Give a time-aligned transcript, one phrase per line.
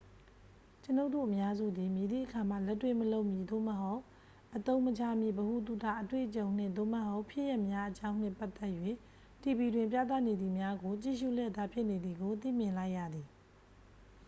[0.83, 4.01] ကျွန်ုပ်တို့အများစုသည် မည်သည့်အခါမှ လက်တွေ့မလုပ်မည့် သို့မဟုတ်
[4.55, 8.71] အသုံးမချမည့် ဗဟုသုတ အတွေ့အကြုံ နှင့် သို့မဟုတ် ဖြစ်ရပ်များအကြောင်းနှင့်ပတ်သက်၍
[9.41, 13.27] တီဗီတွင်ပြသနေသည်များကို ကြည့်ရှု့လျက်သား ဖြစ်နေသည်ကို သိမြင်လိုက်ရသည်